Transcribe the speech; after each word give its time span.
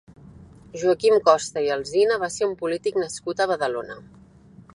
Joaquim 0.83 1.17
Costa 1.27 1.63
i 1.65 1.69
Alsina 1.75 2.17
va 2.25 2.31
ser 2.37 2.49
un 2.49 2.57
polític 2.63 2.99
nascut 3.05 3.45
a 3.47 3.49
Badalona. 3.53 4.01